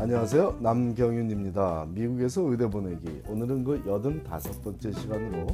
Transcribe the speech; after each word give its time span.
안녕하세요. 0.00 0.60
남경윤입니다. 0.62 1.88
미국에서 1.90 2.40
의대 2.40 2.70
보내기. 2.70 3.20
오늘은 3.28 3.64
그 3.64 3.84
85번째 3.84 4.98
시간으로 4.98 5.46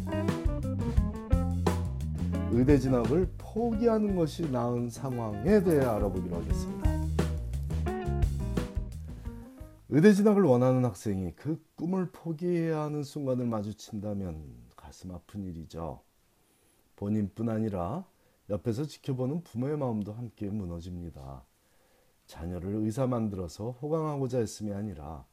의대 2.52 2.78
진학을 2.78 3.28
포기하는 3.36 4.14
것이 4.14 4.48
나은 4.48 4.88
상황에 4.88 5.64
대해 5.64 5.84
알아보기로 5.84 6.36
하겠습니다. 6.36 6.90
의대 9.88 10.12
진학을 10.12 10.44
원하는 10.44 10.84
학생이 10.84 11.32
그 11.34 11.60
꿈을 11.74 12.12
포기해야 12.12 12.82
하는 12.82 13.02
순간을 13.02 13.46
마주친다면 13.46 14.44
가슴 14.76 15.10
아픈 15.10 15.42
일이죠. 15.42 16.02
본인뿐 16.94 17.48
아니라 17.48 18.04
옆에서 18.48 18.84
지켜보는 18.84 19.42
부모의 19.42 19.76
마음도 19.76 20.12
함께 20.12 20.48
무너집니다. 20.48 21.42
자녀를 22.26 22.74
의사 22.76 23.06
만들어서 23.06 23.70
호강하고자 23.72 24.38
했음이 24.38 24.72
아니라 24.72 25.24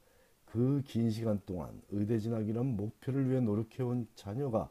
그 0.46 0.82
긴 0.86 1.10
시간 1.10 1.42
동안 1.46 1.82
의대 1.90 2.20
진학이란 2.20 2.78
목표를 2.78 3.30
위해 3.30 3.40
노력해온 3.42 4.08
자녀가 4.16 4.70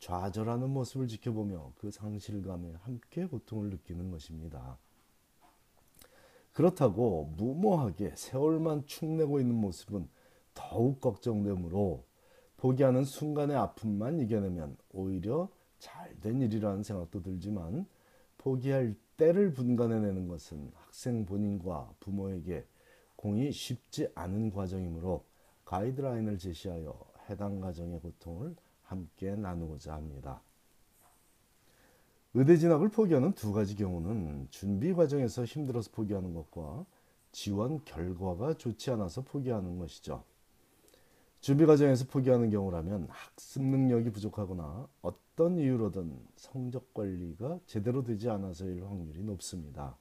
좌절하는 0.00 0.68
모습을 0.70 1.06
지켜보며 1.06 1.72
그 1.78 1.90
상실감에 1.92 2.72
함께 2.82 3.26
고통을 3.26 3.70
느끼는 3.70 4.10
것입니다. 4.10 4.76
그렇다고 6.52 7.32
무모하게 7.36 8.12
세월만 8.16 8.86
축내고 8.86 9.40
있는 9.40 9.54
모습은 9.54 10.08
더욱 10.54 11.00
걱정되므로 11.00 12.04
포기하는 12.56 13.04
순간의 13.04 13.56
아픔만 13.56 14.20
이겨내면 14.20 14.76
오히려 14.90 15.48
잘 15.78 16.14
된 16.20 16.40
일이라는 16.42 16.82
생각도 16.82 17.22
들지만 17.22 17.86
포기할 18.38 18.94
때를 19.16 19.52
분간해내는 19.52 20.28
것은 20.28 20.70
학생 20.92 21.24
본인과 21.24 21.94
부모에게 22.00 22.66
공이 23.16 23.50
쉽지 23.50 24.08
않은 24.14 24.50
과정이므로 24.52 25.24
가이드라인을 25.64 26.36
제시하여 26.36 26.94
해당 27.30 27.60
가정의 27.60 27.98
고통을 28.00 28.54
함께 28.82 29.34
나누고자 29.34 29.94
합니다. 29.94 30.42
의대 32.34 32.58
진학을 32.58 32.90
포기하는 32.90 33.32
두 33.32 33.54
가지 33.54 33.74
경우는 33.74 34.48
준비 34.50 34.92
과정에서 34.92 35.46
힘들어서 35.46 35.90
포기하는 35.92 36.34
것과 36.34 36.84
지원 37.32 37.82
결과가 37.86 38.54
좋지 38.54 38.90
않아서 38.90 39.22
포기하는 39.22 39.78
것이죠. 39.78 40.24
준비 41.40 41.64
과정에서 41.64 42.04
포기하는 42.04 42.50
경우라면 42.50 43.08
학습 43.08 43.62
능력이 43.62 44.10
부족하거나 44.10 44.88
어떤 45.00 45.58
이유로든 45.58 46.18
성적 46.36 46.92
관리가 46.92 47.60
제대로 47.66 48.02
되지 48.02 48.28
않아서일 48.28 48.84
확률이 48.84 49.22
높습니다. 49.22 49.96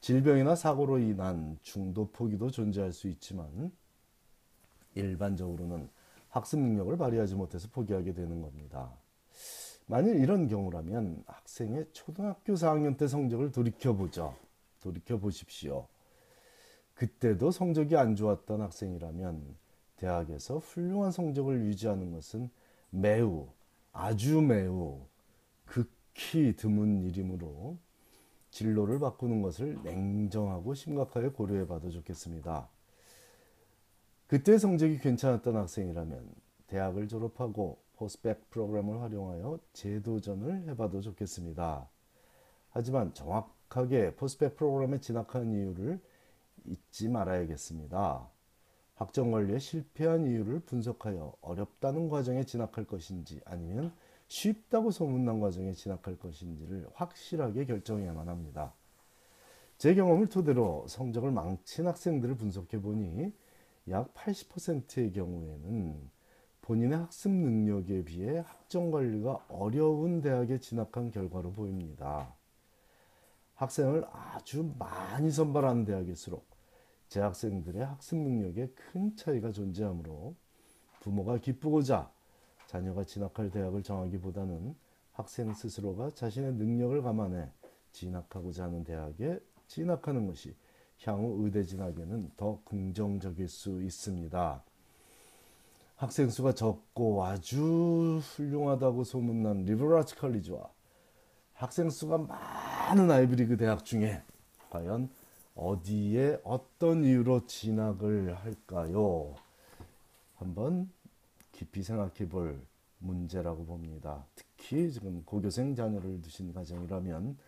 질병이나 0.00 0.54
사고로 0.54 0.98
인한 0.98 1.58
중도 1.62 2.10
포기도 2.10 2.50
존재할 2.50 2.92
수 2.92 3.08
있지만 3.08 3.72
일반적으로는 4.94 5.88
학습 6.28 6.58
능력을 6.58 6.96
발휘하지 6.96 7.34
못해서 7.34 7.68
포기하게 7.70 8.12
되는 8.12 8.40
겁니다. 8.40 8.92
만일 9.86 10.16
이런 10.16 10.48
경우라면 10.48 11.24
학생의 11.26 11.86
초등학교 11.92 12.54
4학년 12.54 12.96
때 12.96 13.06
성적을 13.06 13.52
돌이켜보죠. 13.52 14.36
돌이켜보십시오. 14.80 15.86
그때도 16.94 17.50
성적이 17.50 17.96
안 17.96 18.16
좋았던 18.16 18.60
학생이라면 18.60 19.56
대학에서 19.96 20.58
훌륭한 20.58 21.12
성적을 21.12 21.66
유지하는 21.66 22.10
것은 22.12 22.50
매우 22.90 23.48
아주 23.92 24.40
매우 24.40 25.06
극히 25.64 26.54
드문 26.56 27.02
일이므로 27.02 27.78
진로를 28.56 28.98
바꾸는 28.98 29.42
것을 29.42 29.82
냉정하고 29.82 30.72
심각하게 30.72 31.28
고려해 31.28 31.66
봐도 31.66 31.90
좋겠습니다. 31.90 32.70
그때 34.26 34.56
성적이 34.56 34.98
괜찮았던 34.98 35.56
학생이라면 35.56 36.34
대학을 36.66 37.06
졸업하고 37.06 37.78
포스백 37.96 38.48
프로그램을 38.48 39.02
활용하여 39.02 39.58
재도전을 39.74 40.70
해봐도 40.70 41.02
좋겠습니다. 41.02 41.86
하지만 42.70 43.12
정확하게 43.12 44.14
포스백 44.14 44.56
프로그램에 44.56 45.00
진학한 45.00 45.52
이유를 45.52 46.00
잊지 46.64 47.10
말아야겠습니다. 47.10 48.26
학점 48.94 49.32
관리에 49.32 49.58
실패한 49.58 50.26
이유를 50.26 50.60
분석하여 50.60 51.34
어렵다는 51.42 52.08
과정에 52.08 52.44
진학할 52.44 52.86
것인지 52.86 53.42
아니면 53.44 53.92
쉽다고 54.28 54.90
소문난 54.90 55.40
과정에 55.40 55.72
진학할 55.72 56.18
것인지를 56.18 56.88
확실하게 56.94 57.66
결정해야만 57.66 58.28
합니다. 58.28 58.74
제 59.78 59.94
경험을 59.94 60.28
토대로 60.28 60.86
성적을 60.88 61.30
망친 61.30 61.86
학생들을 61.86 62.36
분석해 62.36 62.80
보니 62.80 63.32
약 63.88 64.12
80%의 64.14 65.12
경우에는 65.12 66.10
본인의 66.62 66.98
학습 66.98 67.30
능력에 67.30 68.04
비해 68.04 68.38
학점 68.38 68.90
관리가 68.90 69.46
어려운 69.48 70.20
대학에 70.20 70.58
진학한 70.58 71.10
결과로 71.10 71.52
보입니다. 71.52 72.34
학생을 73.54 74.04
아주 74.10 74.74
많이 74.78 75.30
선발하는 75.30 75.84
대학일수록 75.84 76.46
재학생들의 77.08 77.84
학습 77.84 78.16
능력에 78.16 78.68
큰 78.74 79.14
차이가 79.14 79.52
존재하므로 79.52 80.34
부모가 81.00 81.38
기쁘고자 81.38 82.10
자녀가 82.76 83.04
진학할 83.04 83.50
대학을 83.50 83.82
정하기보다는 83.82 84.74
학생 85.12 85.54
스스로가 85.54 86.10
자신의 86.10 86.54
능력을 86.54 87.00
감안해 87.00 87.48
진학하고자 87.92 88.64
하는 88.64 88.84
대학에 88.84 89.40
진학하는 89.66 90.26
것이 90.26 90.54
향후 91.02 91.42
의대 91.42 91.62
진학에는 91.62 92.32
더 92.36 92.60
긍정적일 92.66 93.48
수 93.48 93.82
있습니다. 93.82 94.62
학생 95.96 96.28
수가 96.28 96.52
적고 96.52 97.24
아주 97.24 98.20
훌륭하다고 98.22 99.04
소문난 99.04 99.64
리버라츠 99.64 100.16
컬리지와 100.16 100.68
학생 101.54 101.88
수가 101.88 102.18
많은 102.18 103.10
아이비리그 103.10 103.56
대학 103.56 103.86
중에 103.86 104.22
과연 104.68 105.08
어디에 105.54 106.40
어떤 106.44 107.04
이유로 107.04 107.46
진학을 107.46 108.34
할까요? 108.34 109.34
한번 110.34 110.90
깊이 111.56 111.82
생각해 111.82 112.28
볼 112.28 112.60
문제라고 112.98 113.64
봅니다. 113.64 114.26
특히 114.34 114.90
지금 114.92 115.22
고교생 115.24 115.74
자녀를 115.74 116.20
두신 116.22 116.52
가정이라면 116.52 117.38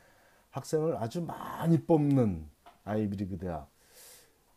학생을 0.50 0.96
아주 0.96 1.22
많이 1.22 1.80
뽑는 1.82 2.46
아이비리그 2.84 3.38
대학 3.38 3.70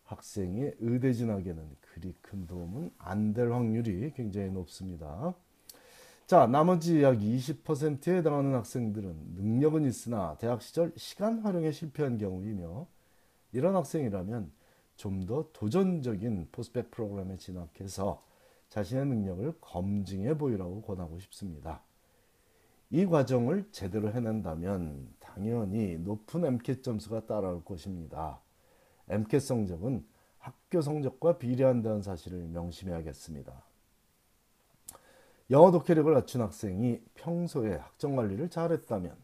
학생의 0.06 0.76
의대 0.80 1.14
진학에는 1.14 1.78
그리 1.82 2.14
큰 2.22 2.48
도움은 2.48 2.92
안 2.98 3.34
될 3.34 3.52
확률이 3.52 4.12
굉장히 4.16 4.50
높습니다. 4.52 5.34
자, 6.28 6.48
나머지 6.48 7.04
약 7.04 7.18
20%에 7.18 8.18
해당하는 8.18 8.54
학생들은 8.56 9.34
능력은 9.36 9.84
있으나 9.86 10.38
대학 10.40 10.62
시절 10.62 10.94
시간 10.96 11.40
활용에 11.40 11.72
실패한 11.72 12.18
경우이며 12.18 12.88
이런 13.52 13.76
학생이라면 13.76 14.52
좀 14.96 15.26
더 15.26 15.50
도전적인 15.52 16.50
포스펙 16.52 16.92
프로그램에 16.92 17.36
진학해서 17.38 18.22
자신의 18.72 19.06
능력을 19.06 19.54
검증해 19.60 20.38
보이라고 20.38 20.82
권하고 20.82 21.20
싶습니다. 21.20 21.82
이 22.90 23.06
과정을 23.06 23.68
제대로 23.72 24.12
해낸다면 24.12 25.14
당연히 25.20 25.98
높은 25.98 26.46
MCAT 26.46 26.82
점수가 26.82 27.26
따라올 27.26 27.66
것입니다. 27.66 28.40
MCAT 29.10 29.46
성적은 29.46 30.06
학교 30.38 30.82
성적과 30.82 31.38
비례한다는 31.38 32.02
사실을 32.02 32.48
명심해야겠습니다. 32.48 33.54
영어 35.50 35.72
독해력을 35.72 36.14
갖춘 36.14 36.42
학생이 36.42 37.02
평소에 37.16 37.76
학점 37.76 38.16
관리를 38.16 38.50
잘했다면 38.50 39.18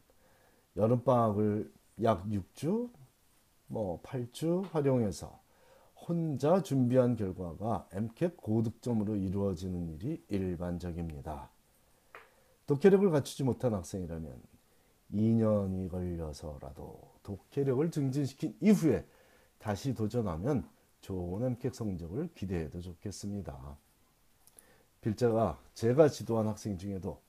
여름방학을 0.76 1.72
약 2.02 2.26
6주, 2.26 2.90
뭐 3.66 4.02
8주 4.02 4.70
활용해서 4.70 5.40
혼자 6.08 6.62
준비한 6.62 7.16
결과가 7.16 7.86
MCAT 7.92 8.36
고득점으로 8.38 9.16
이루어지는 9.16 9.90
일이 9.90 10.24
일반적입니다. 10.28 11.50
독해력을 12.66 13.10
갖추지 13.10 13.44
못한 13.44 13.74
학생이라면 13.74 14.42
2년이 15.12 15.90
걸려서라도 15.90 16.98
독해력을 17.22 17.90
증진시킨 17.90 18.56
이후에 18.60 19.04
다시 19.58 19.94
도전하면 19.94 20.66
좋은 21.02 21.44
MCAT 21.44 21.76
성적을 21.76 22.30
기대해도 22.34 22.80
좋겠습니다. 22.80 23.76
필자가 25.02 25.60
제가 25.74 26.08
지도한 26.08 26.48
학생 26.48 26.78
중에도 26.78 27.20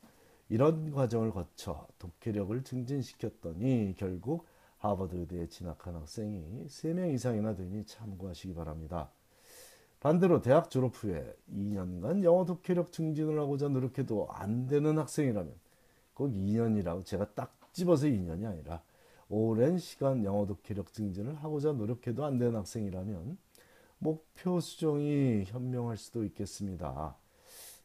이런 0.47 0.91
과정을 0.91 1.31
거쳐 1.31 1.85
독해력을 1.99 2.63
증진시켰더니 2.63 3.95
결국 3.97 4.45
하버드 4.79 5.15
의대에 5.15 5.47
진학한 5.47 5.95
학생이 5.95 6.65
3명 6.67 7.13
이상이나 7.13 7.55
되니 7.55 7.85
참고하시기 7.85 8.53
바랍니다. 8.53 9.09
반대로 9.99 10.41
대학 10.41 10.69
졸업 10.69 11.03
후에 11.03 11.35
2년간 11.53 12.23
영어 12.23 12.45
독해력 12.45 12.91
증진을 12.91 13.37
하고자 13.39 13.67
노력해도 13.67 14.29
안 14.31 14.67
되는 14.67 14.97
학생이라면 14.97 15.53
꼭 16.13 16.31
2년이라고 16.31 17.05
제가 17.05 17.33
딱 17.33 17.57
집어서 17.73 18.07
2년이 18.07 18.45
아니라 18.45 18.81
오랜 19.27 19.77
시간 19.77 20.23
영어 20.23 20.45
독해력 20.45 20.93
증진을 20.93 21.35
하고자 21.35 21.73
노력해도 21.73 22.23
안 22.25 22.37
되는 22.37 22.55
학생이라면 22.55 23.37
목표 23.99 24.61
수정이 24.61 25.43
현명할 25.45 25.97
수도 25.97 26.23
있겠습니다. 26.23 27.15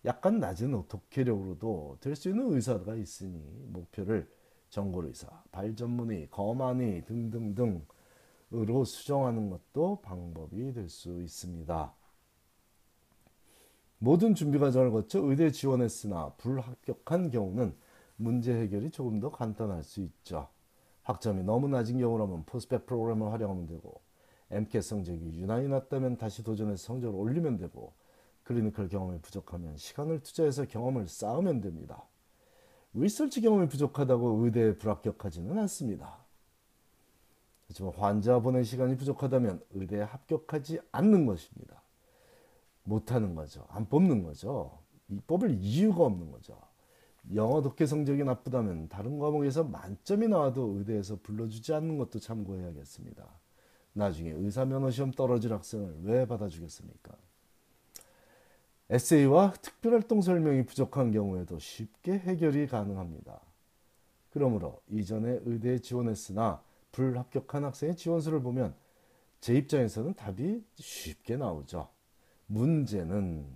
약간 0.04 0.38
낮은 0.38 0.74
오토캐력으로도 0.74 1.98
될 2.00 2.14
수 2.14 2.28
있는 2.28 2.52
의사가 2.52 2.94
있으니 2.94 3.42
목표를 3.72 4.28
전골의사, 4.74 5.28
발전문의, 5.52 6.30
거만의 6.30 7.04
등등등으로 7.04 7.84
수정하는 8.84 9.48
것도 9.48 10.00
방법이 10.02 10.72
될 10.72 10.88
수 10.88 11.22
있습니다. 11.22 11.94
모든 13.98 14.34
준비 14.34 14.58
과정을 14.58 14.90
거쳐 14.90 15.20
의대 15.20 15.52
지원했으나 15.52 16.32
불합격한 16.38 17.30
경우는 17.30 17.76
문제 18.16 18.52
해결이 18.52 18.90
조금 18.90 19.20
더 19.20 19.30
간단할 19.30 19.84
수 19.84 20.00
있죠. 20.00 20.48
학점이 21.04 21.44
너무 21.44 21.68
낮은 21.68 21.98
경우라면 21.98 22.44
포스펙 22.44 22.84
프로그램을 22.86 23.30
활용하면 23.30 23.66
되고 23.66 24.00
MCAT 24.50 24.88
성적이 24.88 25.38
유난히 25.38 25.68
낮다면 25.68 26.16
다시 26.16 26.42
도전해서 26.42 26.84
성적을 26.84 27.16
올리면 27.16 27.58
되고 27.58 27.92
클리니컬 28.42 28.88
경험이 28.88 29.20
부족하면 29.20 29.76
시간을 29.76 30.24
투자해서 30.24 30.64
경험을 30.64 31.06
쌓으면 31.06 31.60
됩니다. 31.60 32.02
리서치 32.94 33.40
경험이 33.40 33.68
부족하다고 33.68 34.44
의대에 34.44 34.76
불합격하지는 34.76 35.58
않습니다. 35.58 36.18
하지만 37.66 37.92
환자 37.94 38.38
보낸 38.38 38.62
시간이 38.62 38.96
부족하다면 38.96 39.62
의대에 39.72 40.02
합격하지 40.02 40.80
않는 40.92 41.26
것입니다. 41.26 41.82
못하는 42.84 43.34
거죠. 43.34 43.66
안 43.68 43.88
뽑는 43.88 44.22
거죠. 44.22 44.78
이 45.08 45.18
뽑을 45.26 45.50
이유가 45.50 46.04
없는 46.04 46.30
거죠. 46.30 46.56
영어 47.34 47.62
독해 47.62 47.86
성적이 47.86 48.24
나쁘다면 48.24 48.88
다른 48.88 49.18
과목에서 49.18 49.64
만점이 49.64 50.28
나와도 50.28 50.76
의대에서 50.78 51.18
불러주지 51.22 51.72
않는 51.72 51.96
것도 51.98 52.20
참고해야겠습니다. 52.20 53.26
나중에 53.94 54.30
의사 54.30 54.64
면허 54.64 54.90
시험 54.90 55.10
떨어질 55.10 55.52
학생을 55.52 56.00
왜 56.02 56.26
받아주겠습니까? 56.26 57.16
에세이와 58.90 59.54
특별활동 59.62 60.20
설명이 60.20 60.66
부족한 60.66 61.10
경우에도 61.10 61.58
쉽게 61.58 62.18
해결이 62.18 62.66
가능합니다. 62.66 63.40
그러므로 64.30 64.80
이전에 64.90 65.40
의대에 65.44 65.78
지원했으나 65.78 66.62
불합격한 66.92 67.64
학생의 67.64 67.96
지원서를 67.96 68.42
보면 68.42 68.74
제 69.40 69.54
입장에서는 69.54 70.14
답이 70.14 70.64
쉽게 70.76 71.36
나오죠. 71.36 71.88
문제는 72.46 73.46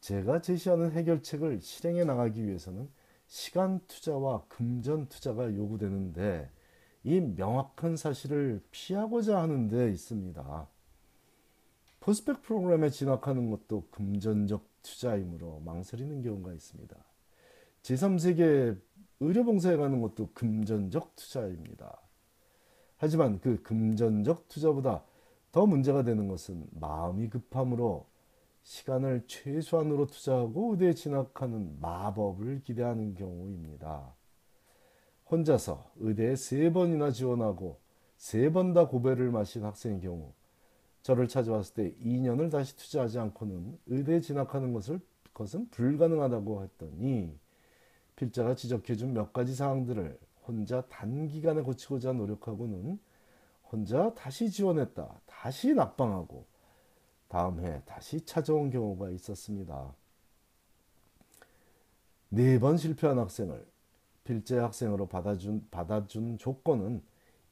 제가 0.00 0.40
제시하는 0.40 0.92
해결책을 0.92 1.60
실행해 1.60 2.04
나가기 2.04 2.46
위해서는 2.46 2.88
시간 3.26 3.80
투자와 3.86 4.44
금전 4.48 5.08
투자가 5.08 5.54
요구되는데 5.54 6.50
이 7.04 7.20
명확한 7.20 7.96
사실을 7.96 8.62
피하고자 8.70 9.40
하는 9.40 9.68
데 9.68 9.90
있습니다. 9.90 10.68
포스펙 12.00 12.42
프로그램에 12.42 12.90
진학하는 12.90 13.50
것도 13.50 13.84
금전적 13.90 14.64
투자이므로 14.82 15.60
망설이는 15.64 16.22
경우가 16.22 16.52
있습니다. 16.54 16.96
제3세계 17.82 18.78
의료봉사에 19.20 19.76
가는 19.76 20.00
것도 20.00 20.30
금전적 20.32 21.14
투자입니다. 21.14 22.00
하지만 22.96 23.40
그 23.40 23.62
금전적 23.62 24.48
투자보다 24.48 25.04
더 25.52 25.66
문제가 25.66 26.02
되는 26.02 26.28
것은 26.28 26.66
마음이 26.72 27.28
급함으로 27.28 28.06
시간을 28.62 29.24
최소한으로 29.26 30.06
투자하고 30.06 30.72
의대에 30.72 30.94
진학하는 30.94 31.80
마법을 31.80 32.62
기대하는 32.62 33.14
경우입니다. 33.14 34.14
혼자서 35.30 35.90
의대에 35.96 36.36
세 36.36 36.72
번이나 36.72 37.10
지원하고 37.10 37.78
세 38.16 38.50
번 38.50 38.74
다 38.74 38.86
고배를 38.86 39.30
마신 39.30 39.64
학생의 39.64 40.00
경우 40.02 40.32
저를 41.02 41.28
찾아왔을 41.28 41.74
때 41.74 41.94
2년을 42.02 42.50
다시 42.50 42.76
투자하지 42.76 43.18
않고는 43.18 43.78
의대에 43.86 44.20
진학하는 44.20 44.72
것을 44.72 45.00
것은 45.34 45.68
불가능하다고 45.70 46.62
했더니 46.64 47.38
필자가 48.16 48.54
지적해준 48.54 49.14
몇 49.14 49.32
가지 49.32 49.54
사항들을 49.54 50.18
혼자 50.46 50.82
단기간에 50.82 51.62
고치고자 51.62 52.12
노력하고는 52.12 52.98
혼자 53.70 54.12
다시 54.14 54.50
지원했다. 54.50 55.20
다시 55.26 55.72
낙방하고 55.74 56.44
다음 57.28 57.60
해 57.64 57.80
다시 57.86 58.20
찾아온 58.26 58.70
경우가 58.70 59.10
있었습니다. 59.10 59.94
네 62.30 62.58
번 62.58 62.76
실패한 62.76 63.18
학생을 63.18 63.66
필재 64.24 64.58
학생으로 64.58 65.06
받아준, 65.06 65.66
받아준 65.70 66.38
조건은 66.38 67.02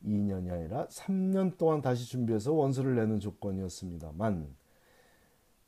2년이 0.04 0.52
아니라 0.52 0.86
3년 0.88 1.56
동안 1.56 1.82
다시 1.82 2.06
준비해서 2.06 2.52
원서를 2.52 2.94
내는 2.96 3.20
조건이었습니다만 3.20 4.54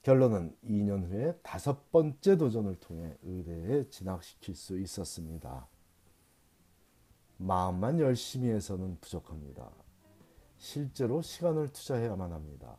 결론은 0.02 0.56
2년 0.64 1.10
후에 1.10 1.38
다섯 1.42 1.90
번째 1.90 2.36
도전을 2.36 2.76
통해 2.76 3.16
의대에 3.22 3.88
진학시킬 3.90 4.54
수 4.54 4.78
있었습니다. 4.78 5.68
마음만 7.36 8.00
열심히 8.00 8.50
해서는 8.50 8.98
부족합니다. 9.00 9.70
실제로 10.58 11.22
시간을 11.22 11.68
투자해야만 11.68 12.32
합니다. 12.32 12.76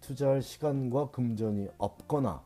투자할 0.00 0.42
시간과 0.42 1.10
금전이 1.10 1.68
없거나 1.78 2.42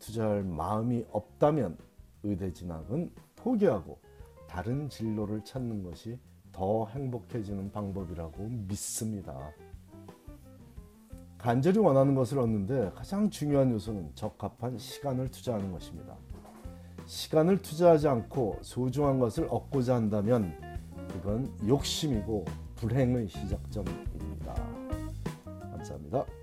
투자할 0.00 0.44
마음이 0.44 1.06
없다면 1.10 1.78
의대 2.22 2.52
진학은 2.52 3.12
포기하고 3.36 3.98
다른 4.48 4.88
진로를 4.88 5.44
찾는 5.44 5.82
것이 5.82 6.18
더 6.52 6.86
행복해지는 6.88 7.70
방법이라고 7.72 8.48
믿습니다. 8.68 9.52
간절히 11.38 11.78
원하는 11.78 12.14
것을 12.14 12.38
얻는데 12.38 12.92
가장 12.94 13.30
중요한 13.30 13.70
요소는 13.72 14.12
적합한 14.14 14.78
시간을 14.78 15.30
투자하는 15.30 15.72
것입니다. 15.72 16.14
시간을 17.06 17.62
투자하지 17.62 18.08
않고 18.08 18.58
소중한 18.62 19.18
것을 19.18 19.46
얻고자 19.50 19.94
한다면 19.96 20.54
그건 21.08 21.50
욕심이고 21.66 22.44
불행의 22.76 23.28
시작점입니다. 23.28 24.54
감사합니다. 25.72 26.39